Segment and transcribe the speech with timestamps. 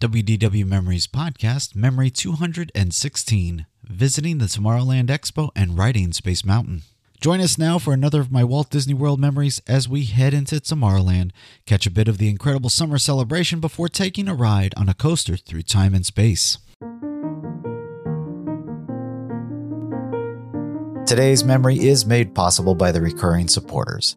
[0.00, 6.82] WDW Memories Podcast, Memory 216, visiting the Tomorrowland Expo and riding Space Mountain.
[7.20, 10.60] Join us now for another of my Walt Disney World memories as we head into
[10.60, 11.32] Tomorrowland,
[11.66, 15.36] catch a bit of the incredible summer celebration before taking a ride on a coaster
[15.36, 16.58] through time and space.
[21.08, 24.16] Today's memory is made possible by the recurring supporters.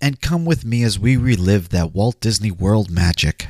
[0.00, 3.46] and come with me as we relive that Walt Disney World magic.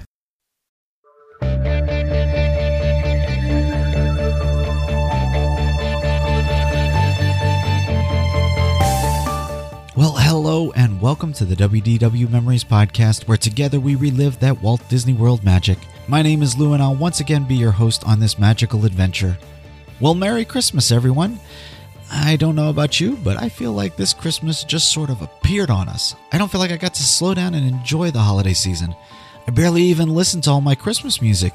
[9.97, 14.81] Well, hello and welcome to the WDW Memories Podcast, where together we relive that Walt
[14.89, 15.79] Disney World magic.
[16.09, 19.39] My name is Lou, and I'll once again be your host on this magical adventure.
[20.01, 21.39] Well, Merry Christmas, everyone.
[22.11, 25.71] I don't know about you, but I feel like this Christmas just sort of appeared
[25.71, 26.15] on us.
[26.33, 28.95] I don't feel like I got to slow down and enjoy the holiday season.
[29.47, 31.55] I barely even listened to all my Christmas music.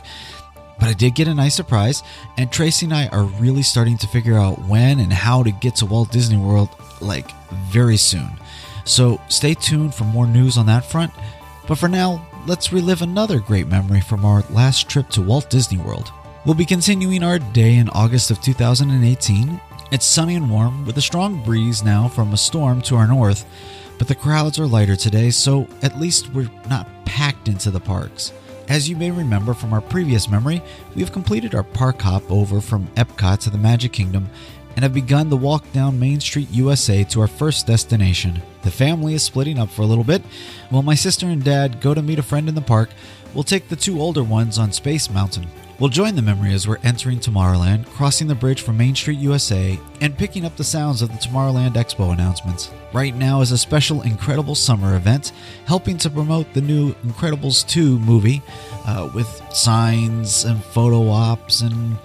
[0.79, 2.03] But I did get a nice surprise,
[2.37, 5.75] and Tracy and I are really starting to figure out when and how to get
[5.77, 6.69] to Walt Disney World,
[7.01, 8.29] like, very soon.
[8.85, 11.11] So stay tuned for more news on that front.
[11.67, 15.77] But for now, let's relive another great memory from our last trip to Walt Disney
[15.77, 16.13] World.
[16.45, 19.59] We'll be continuing our day in August of 2018
[19.91, 23.45] it's sunny and warm, with a strong breeze now from a storm to our north,
[23.97, 28.31] but the crowds are lighter today, so at least we're not packed into the parks.
[28.67, 30.61] As you may remember from our previous memory,
[30.93, 34.29] we have completed our park hop over from Epcot to the Magic Kingdom
[34.75, 38.41] and have begun the walk down Main Street USA to our first destination.
[38.61, 40.21] The family is splitting up for a little bit.
[40.69, 42.91] While my sister and dad go to meet a friend in the park,
[43.33, 45.47] we'll take the two older ones on Space Mountain.
[45.79, 49.79] We'll join the memory as we're entering Tomorrowland, crossing the bridge from Main Street, USA,
[50.01, 52.69] and picking up the sounds of the Tomorrowland Expo announcements.
[52.91, 55.31] Right now is a special Incredible Summer event
[55.65, 58.41] helping to promote the new Incredibles 2 movie
[58.85, 61.95] uh, with signs and photo ops and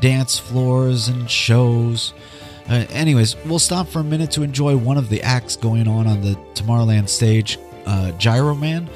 [0.00, 2.14] dance floors and shows.
[2.68, 6.06] Uh, anyways, we'll stop for a minute to enjoy one of the acts going on
[6.06, 8.88] on the Tomorrowland stage, uh, Gyro Man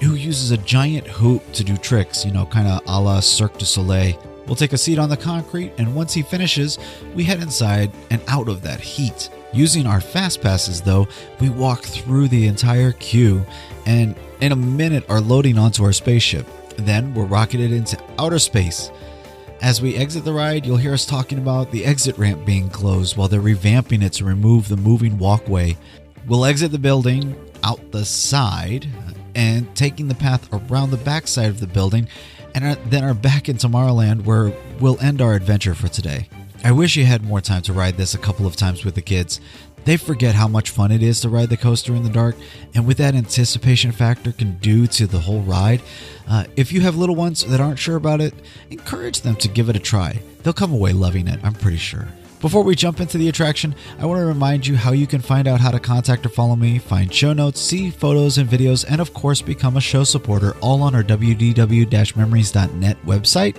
[0.00, 3.58] who uses a giant hoop to do tricks, you know, kind of a la Cirque
[3.58, 4.16] du Soleil.
[4.46, 6.78] We'll take a seat on the concrete, and once he finishes,
[7.14, 9.28] we head inside and out of that heat.
[9.52, 11.06] Using our fast passes, though,
[11.40, 13.44] we walk through the entire queue
[13.86, 16.46] and in a minute are loading onto our spaceship.
[16.76, 18.90] Then we're rocketed into outer space.
[19.60, 23.16] As we exit the ride, you'll hear us talking about the exit ramp being closed
[23.16, 25.76] while they're revamping it to remove the moving walkway.
[26.26, 27.34] We'll exit the building
[27.64, 28.86] out the side,
[29.38, 32.08] and taking the path around the backside of the building,
[32.56, 36.28] and then are back in Tomorrowland where we'll end our adventure for today.
[36.64, 39.00] I wish you had more time to ride this a couple of times with the
[39.00, 39.40] kids.
[39.88, 42.36] They forget how much fun it is to ride the coaster in the dark,
[42.74, 45.80] and with that anticipation factor can do to the whole ride.
[46.28, 48.34] Uh, if you have little ones that aren't sure about it,
[48.68, 50.20] encourage them to give it a try.
[50.42, 52.06] They'll come away loving it, I'm pretty sure.
[52.42, 55.48] Before we jump into the attraction, I want to remind you how you can find
[55.48, 59.00] out how to contact or follow me, find show notes, see photos and videos, and
[59.00, 63.56] of course, become a show supporter all on our wdw memories.net website.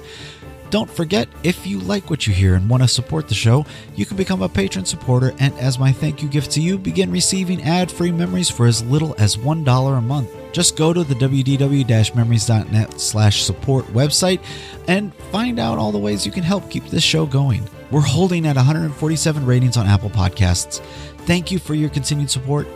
[0.69, 3.65] Don't forget, if you like what you hear and want to support the show,
[3.95, 7.11] you can become a patron supporter and as my thank you gift to you, begin
[7.11, 10.29] receiving ad-free memories for as little as $1 a month.
[10.51, 14.41] Just go to the wdw-memories.net slash support website
[14.87, 17.67] and find out all the ways you can help keep this show going.
[17.89, 20.81] We're holding at 147 ratings on Apple Podcasts.
[21.25, 22.67] Thank you for your continued support.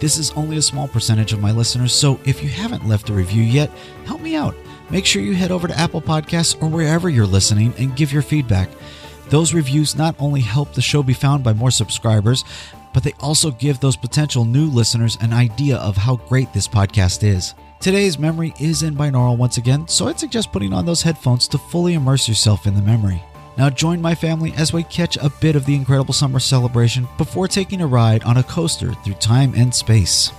[0.00, 3.12] This is only a small percentage of my listeners, so if you haven't left a
[3.12, 3.70] review yet,
[4.04, 4.54] help me out.
[4.88, 8.22] Make sure you head over to Apple Podcasts or wherever you're listening and give your
[8.22, 8.68] feedback.
[9.28, 12.44] Those reviews not only help the show be found by more subscribers,
[12.94, 17.24] but they also give those potential new listeners an idea of how great this podcast
[17.24, 17.54] is.
[17.80, 21.58] Today's memory is in binaural once again, so I'd suggest putting on those headphones to
[21.58, 23.22] fully immerse yourself in the memory.
[23.58, 27.48] Now join my family as we catch a bit of the incredible summer celebration before
[27.48, 30.30] taking a ride on a coaster through time and space.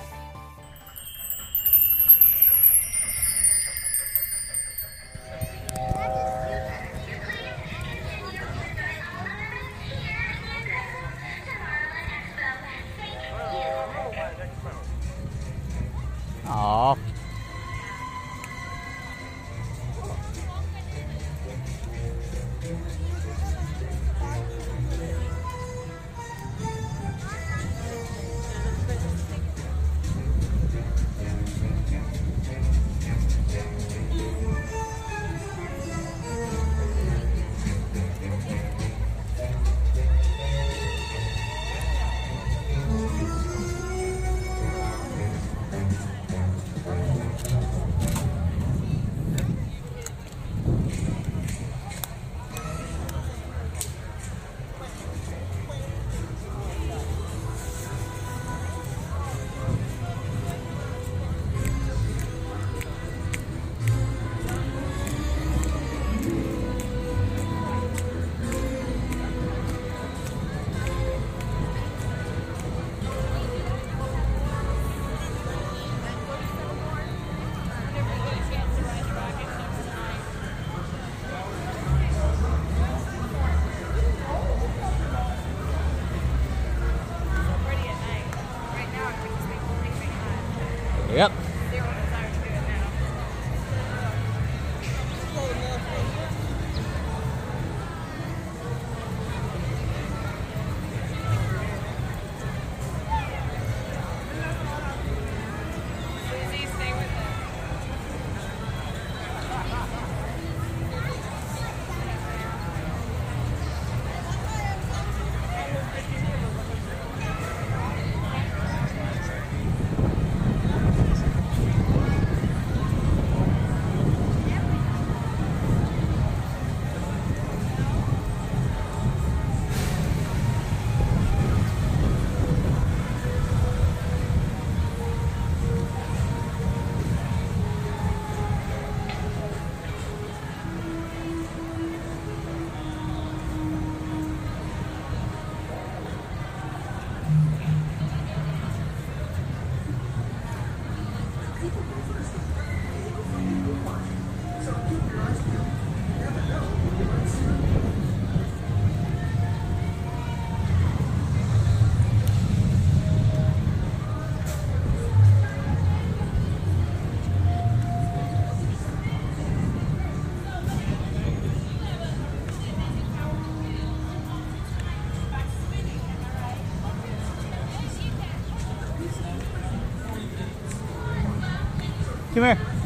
[182.38, 182.77] Come here.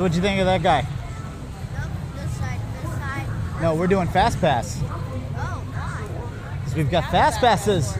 [0.00, 0.80] So what'd you think of that guy?
[0.80, 3.60] This side, this side.
[3.60, 4.80] No, we're doing fast pass.
[5.36, 5.62] Oh,
[6.74, 7.92] we've got fast passes.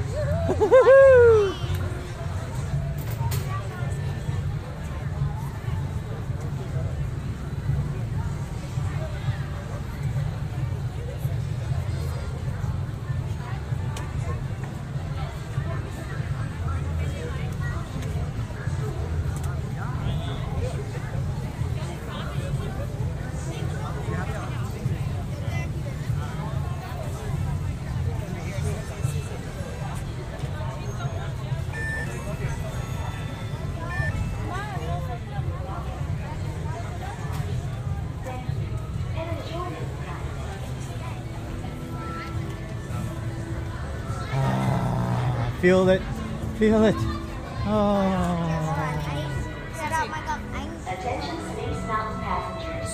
[45.61, 46.01] Feel it.
[46.59, 46.95] Feel it.
[47.67, 48.01] Oh.
[49.75, 50.41] Set out my gum.
[50.55, 52.89] I'm Attention Space Mountain passengers.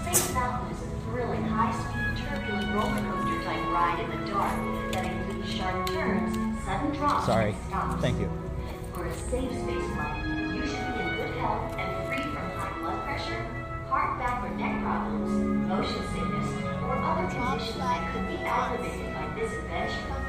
[0.00, 5.04] Space Mountain is a thrilling, high-speed, turbulent roller coaster type ride in the dark that
[5.04, 7.54] includes sharp turns, sudden drops, Sorry.
[8.00, 8.30] Thank you.
[8.94, 12.72] For a safe space flight, you should be in good health and free from high
[12.80, 13.44] blood pressure,
[13.90, 19.28] heart, back, or neck problems, motion sickness, or other conditions that could be aggravated by
[19.38, 20.21] this adventure.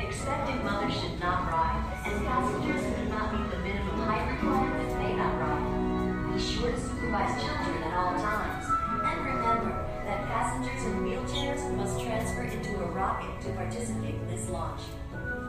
[0.00, 4.94] Expecting mothers should not ride, and passengers who do not meet the minimum height requirements
[4.94, 6.34] may not ride.
[6.34, 8.66] Be sure to supervise children at all times.
[9.04, 9.70] And remember
[10.06, 14.80] that passengers in wheelchairs must transfer into a rocket to participate in this launch.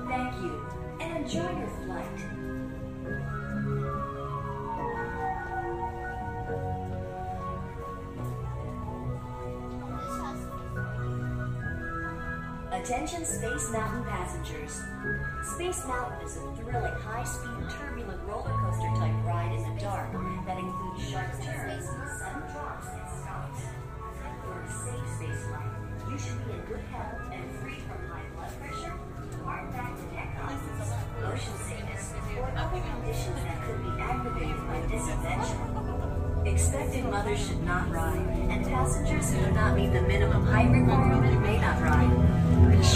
[0.07, 0.65] Thank you,
[0.99, 3.40] and enjoy your flight.
[12.91, 14.83] Attention Space Mountain passengers.
[15.55, 20.57] Space Mountain is a thrilling, high-speed, turbulent roller coaster type ride in the dark that
[20.59, 23.63] includes sharp turns, sudden drops, and stops.
[24.43, 25.71] For a safe space flight,
[26.11, 28.99] you should be in good health and free from high blood pressure,
[29.39, 30.91] heart, back, and neck problems,
[31.23, 35.63] motion sickness, or other conditions that could be aggravated by this adventure.
[36.43, 38.19] Expecting mothers should not ride,
[38.51, 42.30] and passengers who do not meet the minimum height requirement may not ride.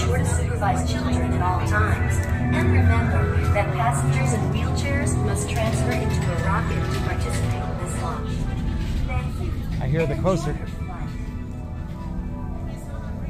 [0.06, 2.14] Sure to supervise children at all times.
[2.28, 8.02] And remember that passengers in wheelchairs must transfer into a rocket to participate in this
[8.04, 8.30] launch.
[9.08, 9.52] Thank you.
[9.82, 10.54] I hear the closer.
[10.54, 10.68] coaster.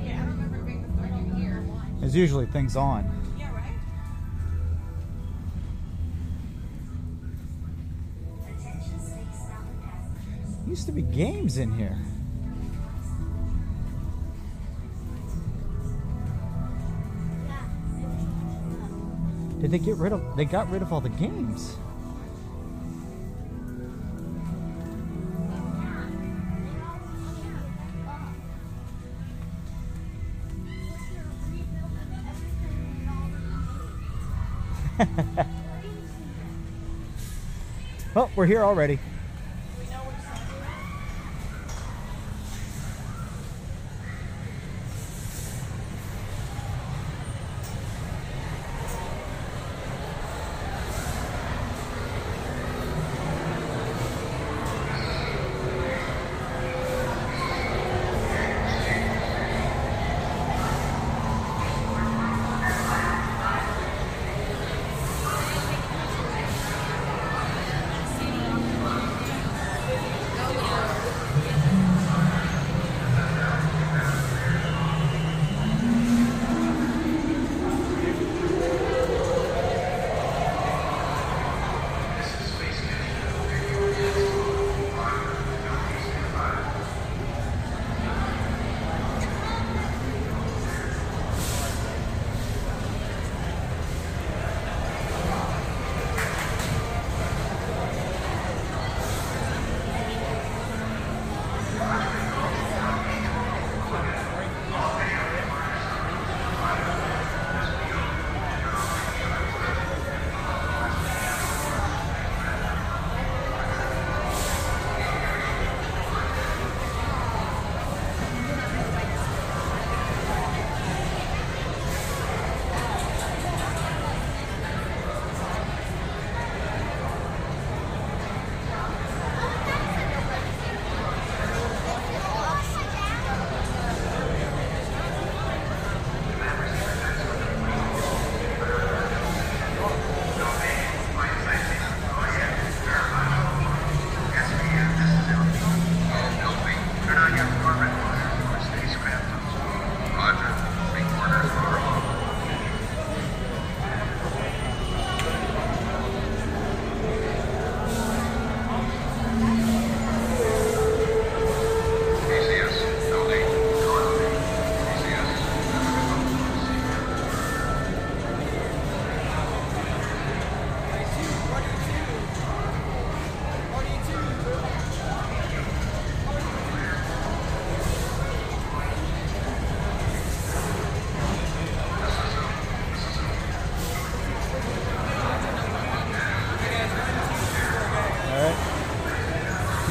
[0.03, 1.99] enjoy your flight.
[2.01, 3.05] There's usually things on.
[8.43, 10.67] Attention Space Mountain passengers.
[10.67, 11.97] Used to be games in here.
[19.65, 20.37] Did they get rid of?
[20.37, 21.75] They got rid of all the games.
[38.17, 38.97] Oh, we're here already.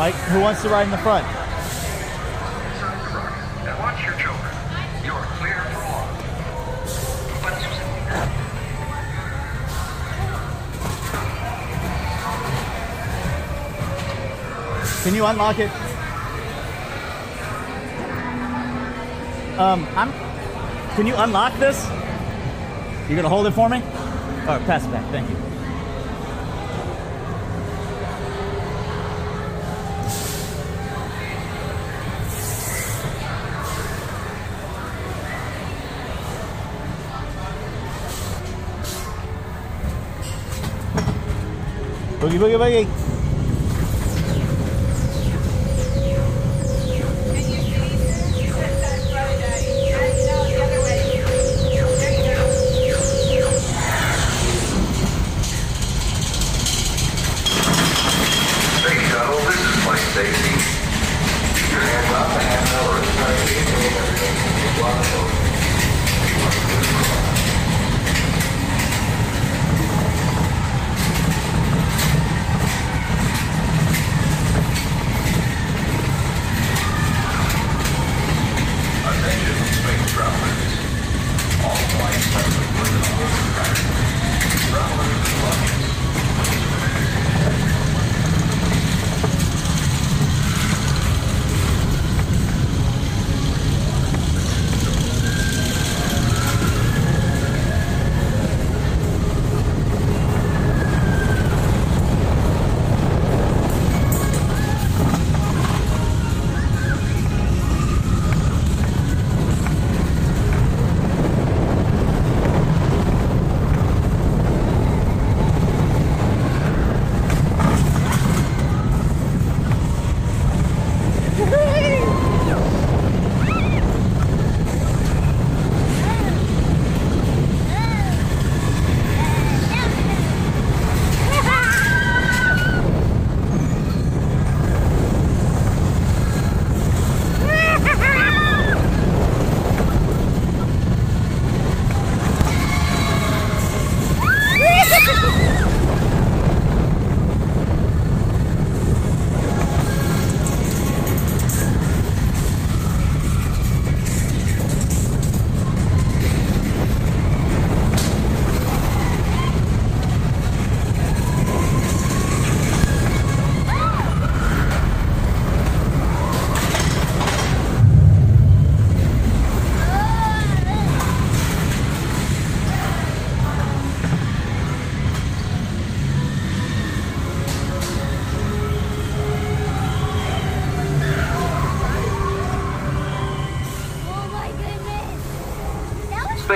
[0.04, 1.24] Mike, who wants to ride in the front?
[1.24, 3.40] Inside the rocket.
[3.66, 4.52] And watch your children.
[5.02, 6.20] You're clear for launch.
[7.40, 7.88] But Susan,
[15.04, 15.70] Can you unlock it?
[19.58, 20.12] Um, I'm.
[20.96, 21.82] Can you unlock this?
[23.08, 23.80] You gonna hold it for me?
[23.82, 25.10] Oh, pass it back.
[25.10, 25.53] Thank you.
[42.24, 43.03] Boogie, boogie, boogie.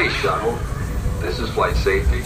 [0.03, 0.57] Hit shuttle.
[1.21, 2.23] This is flight safety.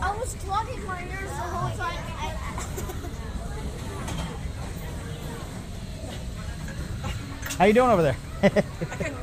[0.00, 1.96] I was plugging my ears the whole time.
[7.58, 8.16] How you doing over there?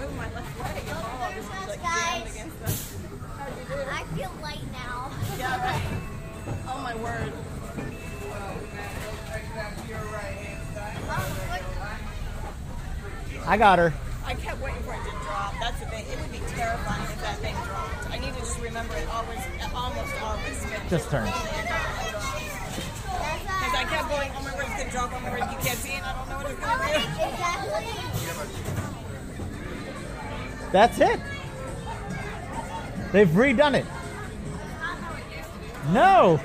[13.45, 13.93] I got her.
[14.25, 15.53] I kept waiting for it to drop.
[15.59, 16.05] That's the thing.
[16.05, 18.11] It would be terrifying if that thing dropped.
[18.11, 19.39] I need to just remember it always,
[19.73, 20.63] almost always.
[20.89, 21.25] Just turn.
[21.25, 21.41] Because
[23.75, 25.11] I kept going, oh my word, it's gonna drop.
[25.13, 26.03] Oh my word, you can't see it.
[26.03, 26.93] I don't know what it's gonna do.
[27.29, 27.85] Exactly.
[30.71, 31.19] That's it.
[33.11, 33.85] They've redone it.
[35.91, 36.39] No,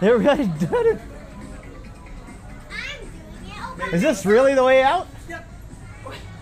[0.00, 0.70] they really did it.
[0.70, 0.98] I'm doing it.
[3.58, 5.06] Oh, Is this really the way out?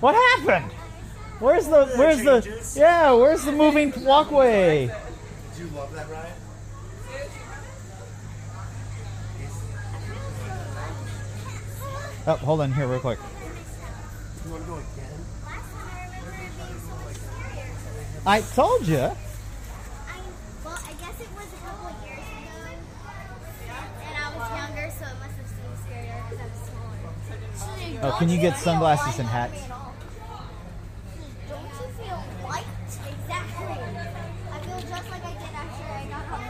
[0.00, 0.72] What happened?
[1.40, 2.42] Where's the where's the
[2.76, 3.12] yeah?
[3.12, 4.90] Where's the moving walkway?
[5.56, 6.32] Do you love that ride?
[12.26, 13.18] Oh, hold on here real quick.
[14.44, 14.84] You want to go again?
[15.46, 15.56] I
[16.12, 18.26] remember it being so much scarier.
[18.26, 18.98] I told you.
[18.98, 19.10] I,
[20.62, 22.68] well, I guess it was a couple of years ago,
[24.04, 26.60] and I was younger, so it must have seemed scarier because I was
[27.88, 28.12] smaller.
[28.12, 29.60] Oh, can you get sunglasses and hats?
[31.48, 32.66] Don't you feel light?
[33.08, 33.72] Exactly.
[34.52, 36.42] I feel just like I did after I got home.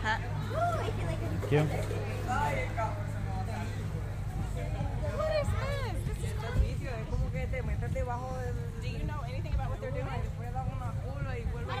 [0.00, 0.20] Hat.
[0.48, 1.60] Ooh, I feel like I'm Thank you.
[5.12, 5.48] What is
[8.80, 10.08] Do you know anything about what they're doing?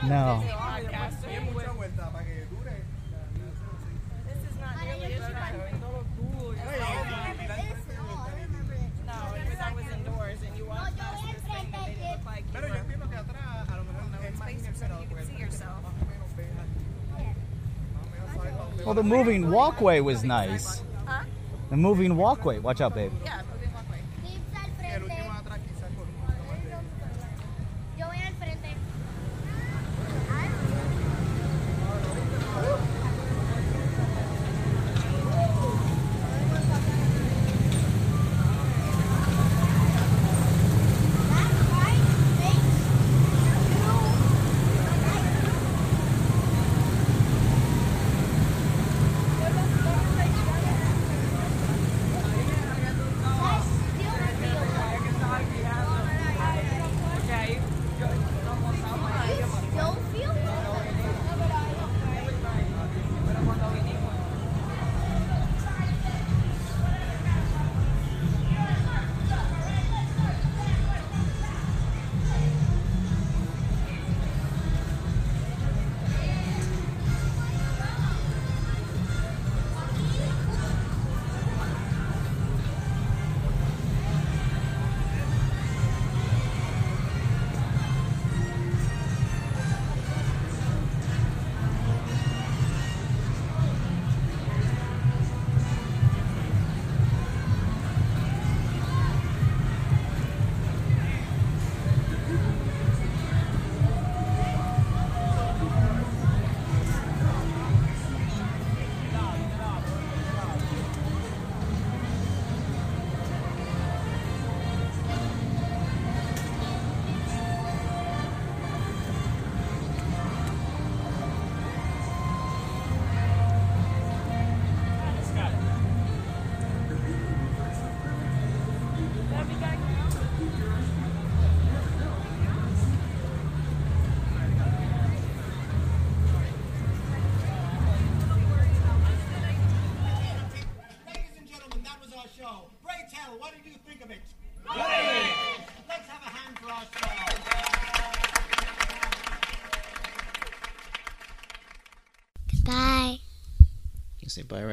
[0.04, 0.44] No.
[4.28, 5.54] This is not nearly as fun.
[9.06, 12.60] No, it I was indoors and you walked past this made it look like you
[12.60, 15.00] were in space or.
[15.00, 15.91] You could see yourself.
[18.84, 20.82] Well, the moving walkway was nice.
[21.06, 21.24] Huh?
[21.70, 22.58] The moving walkway.
[22.58, 23.12] Watch out, babe.
[23.24, 23.42] Yeah,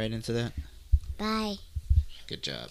[0.09, 0.53] right into that?
[1.17, 1.55] Bye.
[2.27, 2.69] Good job.